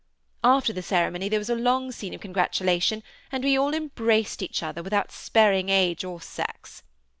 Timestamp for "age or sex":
5.69-6.81